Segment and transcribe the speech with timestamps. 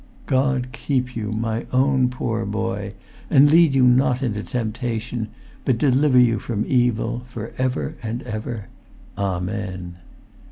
[0.25, 2.95] "God keep you, my own poor boy,
[3.29, 5.27] and lead you not into temptation,
[5.63, 8.65] but deliver you from evil, for ever and ever,
[9.15, 9.97] Amen."